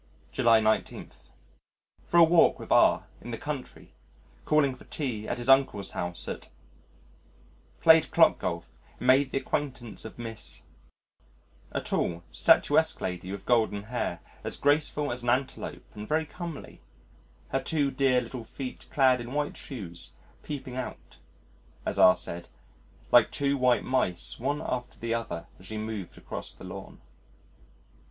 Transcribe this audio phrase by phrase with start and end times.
[0.31, 1.11] July 19.
[2.07, 3.93] For a walk with R in the country,
[4.45, 6.49] calling for tea at his Uncle's house at.
[7.81, 8.65] Played clock golf
[8.97, 10.63] and made the acquaintance of Miss,
[11.71, 16.81] a tall, statuesque lady, with golden hair, as graceful as an antelope and very comely,
[17.49, 21.17] her two dear little feet clad in white shoes peeping out
[21.85, 22.47] (as R said)
[23.11, 26.99] like two white mice one after the other as she moved across the lawn.